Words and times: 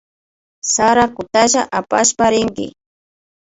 Sarakutalla 0.73 1.61
apashpa 1.79 2.25
rinki 2.33 2.65